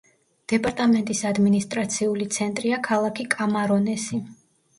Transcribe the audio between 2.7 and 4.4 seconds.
ქალაქი კამარონესი.